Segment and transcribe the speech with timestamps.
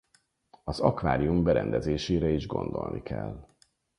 [0.63, 3.47] Az akvárium berendezésére is gondolni kell.